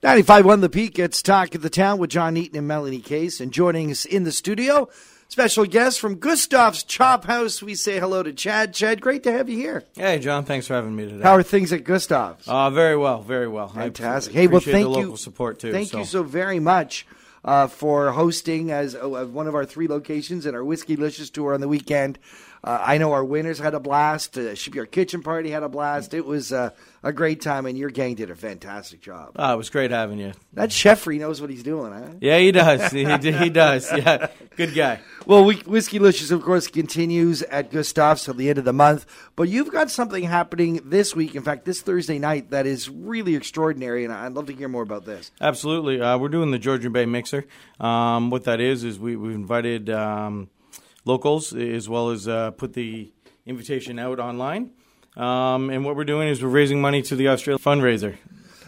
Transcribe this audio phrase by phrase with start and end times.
[0.00, 3.40] 95.1 The Peak it's Talk of the Town with John Eaton and Melanie Case.
[3.40, 4.88] And joining us in the studio,
[5.26, 7.60] special guest from Gustav's Chop House.
[7.64, 8.74] We say hello to Chad.
[8.74, 9.82] Chad, great to have you here.
[9.96, 11.24] Hey, John, thanks for having me today.
[11.24, 12.46] How are things at Gustav's?
[12.46, 13.70] Uh, very well, very well.
[13.70, 14.36] Fantastic.
[14.36, 14.82] I hey, well, thank you.
[14.82, 15.72] Should the local support too.
[15.72, 15.98] Thank so.
[15.98, 17.04] you so very much
[17.44, 21.54] uh, for hosting as uh, one of our three locations in our Whiskey Licious tour
[21.54, 22.20] on the weekend.
[22.62, 24.36] Uh, I know our winners had a blast.
[24.36, 26.14] Uh, Shipyard Kitchen Party had a blast.
[26.14, 26.70] It was uh,
[27.02, 29.32] a great time, and your gang did a fantastic job.
[29.36, 30.32] Ah, it was great having you.
[30.54, 32.14] That Sheffrey knows what he's doing, huh?
[32.20, 32.90] Yeah, he does.
[32.92, 33.90] he, he does.
[33.92, 35.00] Yeah, good guy.
[35.26, 39.06] Well, we, Whiskey Licious, of course, continues at Gustav's till the end of the month.
[39.36, 43.34] But you've got something happening this week, in fact, this Thursday night, that is really
[43.36, 45.30] extraordinary, and I'd love to hear more about this.
[45.40, 46.00] Absolutely.
[46.00, 47.44] Uh, we're doing the Georgian Bay Mixer.
[47.78, 50.50] Um, what that is is we, we've invited um,
[51.04, 53.12] locals as well as uh, put the
[53.46, 54.72] invitation out online.
[55.16, 58.16] Um, and what we're doing is we're raising money to the Australia fundraiser.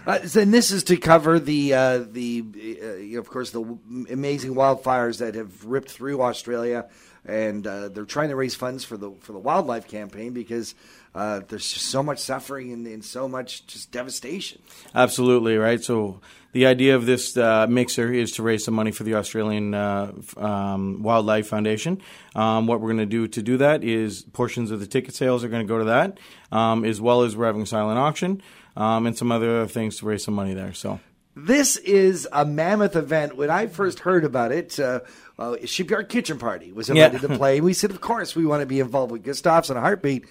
[0.06, 3.78] Uh, and this is to cover the uh, the uh, you know, of course the
[4.10, 6.88] amazing wildfires that have ripped through Australia,
[7.24, 10.74] and uh, they're trying to raise funds for the for the wildlife campaign because
[11.14, 14.60] uh, there's just so much suffering and, and so much just devastation.
[14.94, 15.82] Absolutely, right?
[15.82, 16.20] So
[16.52, 20.12] the idea of this uh, mixer is to raise some money for the Australian uh,
[20.36, 22.00] um, Wildlife Foundation.
[22.34, 25.44] Um, what we're going to do to do that is portions of the ticket sales
[25.44, 26.18] are going to go to that,
[26.52, 28.42] um, as well as we're having a silent auction
[28.76, 30.72] um, and some other things to raise some money there.
[30.72, 31.00] So.
[31.46, 33.36] This is a mammoth event.
[33.36, 35.00] When I first heard about it, uh,
[35.38, 37.28] uh, Shipyard Kitchen Party was invited Yeah.
[37.28, 37.60] to play.
[37.60, 40.26] We said, of course, we want to be involved with a heartbeat.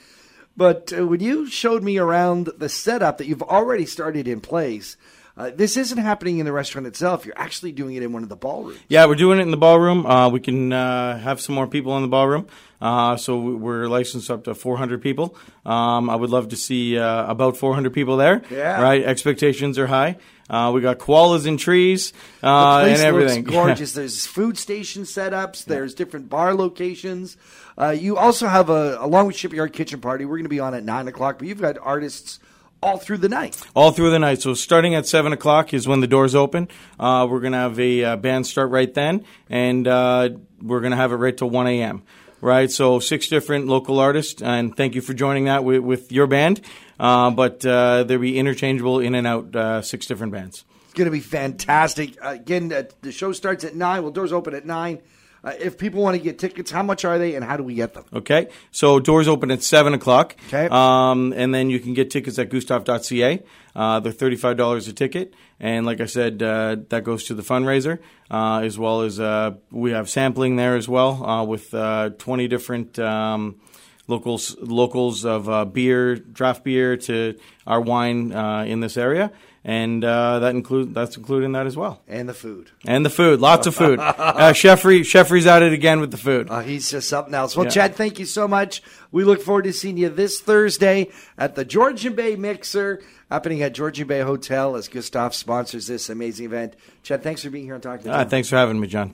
[0.58, 4.98] But uh, when you showed me around the setup that you've already started in place,
[5.38, 7.26] uh, this isn't happening in the restaurant itself.
[7.26, 8.80] You're actually doing it in one of the ballrooms.
[8.90, 10.06] Yeah, we're doing it in the ballroom.
[10.06, 12.48] Uh, we can uh, have some more people in the ballroom.
[12.82, 15.36] Uh, so we- we're licensed up to 400 people.
[15.66, 18.42] Um, I would love to see uh, about 400 people there.
[18.52, 18.82] Yeah.
[18.82, 19.02] Right.
[19.04, 20.18] Expectations are high.
[20.50, 22.12] Uh, we got koalas and trees
[22.42, 23.44] uh, and everything.
[23.44, 23.94] gorgeous.
[23.94, 25.66] There's food station setups.
[25.66, 27.38] There's different bar locations.
[27.78, 30.74] Uh, you also have a, along with Shipyard Kitchen Party, we're going to be on
[30.74, 32.40] at 9 o'clock, but you've got artists
[32.82, 33.62] all through the night.
[33.76, 34.42] all through the night.
[34.42, 36.70] So starting at seven o'clock is when the doors open.
[37.00, 40.30] Uh, we're gonna have a uh, band start right then, and uh,
[40.62, 42.04] we're gonna have it right till one a.m.
[42.42, 46.26] Right, so six different local artists, and thank you for joining that with, with your
[46.26, 46.62] band.
[46.98, 50.64] Uh, but uh, they'll be interchangeable in and out, uh, six different bands.
[50.86, 52.18] It's going to be fantastic.
[52.24, 54.04] Uh, again, uh, the show starts at 9.
[54.04, 55.00] Well, doors open at 9.
[55.44, 57.74] Uh, if people want to get tickets, how much are they and how do we
[57.74, 58.04] get them?
[58.14, 60.36] Okay, so doors open at seven o'clock.
[60.48, 60.68] Okay.
[60.70, 63.44] um, and then you can get tickets at Gustav.ca.
[63.76, 67.44] Uh, they're thirty-five dollars a ticket, and like I said, uh, that goes to the
[67.44, 68.00] fundraiser,
[68.30, 72.48] uh, as well as uh, we have sampling there as well uh, with uh, twenty
[72.48, 73.00] different.
[73.00, 73.62] Um,
[74.10, 77.38] Locals, locals of uh, beer, draft beer to
[77.68, 79.32] our wine uh, in this area,
[79.64, 82.72] and uh, that include that's including that as well, And the food.
[82.88, 84.00] and the food, lots of food.
[84.02, 86.48] uh, Sheffrey, Sheffrey's at it again with the food.
[86.50, 87.56] Uh, he's just something else.
[87.56, 87.72] Well, Yeah.
[87.72, 88.82] Chad, thank you so much.
[89.12, 93.74] We look forward to seeing you this Thursday at the Georgian Bay Mixer, happening at
[93.76, 96.76] Georgian Bay Hotel as Gustav sponsors this amazing event.
[97.04, 98.30] Chad, thanks for being here and talking to Ah, us.
[98.32, 99.14] thanks for having me, John.